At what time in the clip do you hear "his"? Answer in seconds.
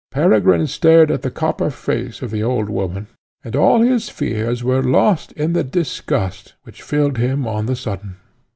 3.81-4.09